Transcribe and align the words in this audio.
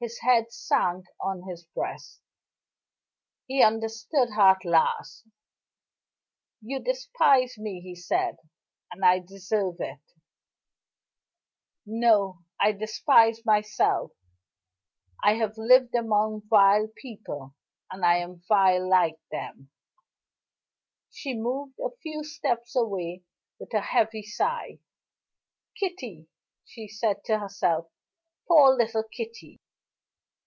His 0.00 0.18
head 0.22 0.50
sank 0.50 1.06
on 1.20 1.42
his 1.48 1.62
breast; 1.66 2.20
he 3.46 3.62
understood 3.62 4.30
her 4.30 4.56
at 4.60 4.64
last. 4.64 5.24
"You 6.60 6.80
despise 6.80 7.56
me," 7.58 7.80
he 7.80 7.94
said, 7.94 8.38
"and 8.90 9.04
I 9.04 9.20
deserve 9.20 9.76
it." 9.78 10.00
"No; 11.86 12.40
I 12.58 12.72
despise 12.72 13.46
myself. 13.46 14.10
I 15.22 15.34
have 15.34 15.56
lived 15.56 15.94
among 15.94 16.40
vile 16.50 16.88
people; 16.96 17.54
and 17.88 18.04
I 18.04 18.16
am 18.16 18.42
vile 18.48 18.90
like 18.90 19.20
them." 19.30 19.70
She 21.12 21.34
moved 21.34 21.78
a 21.78 21.94
few 22.02 22.24
steps 22.24 22.74
away 22.74 23.22
with 23.60 23.72
a 23.72 23.80
heavy 23.80 24.24
sigh. 24.24 24.80
"Kitty!" 25.76 26.26
she 26.64 26.88
said 26.88 27.22
to 27.26 27.38
herself. 27.38 27.92
"Poor 28.48 28.74
little 28.74 29.04
Kitty!" 29.04 29.60